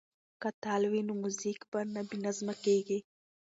[0.41, 1.59] که تال وي نو موزیک
[1.95, 2.99] نه بې نظمه کیږي.